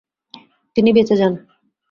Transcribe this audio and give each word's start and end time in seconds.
তিনি 0.75 0.89
বেঁচে 0.95 1.15
যান। 1.15 1.33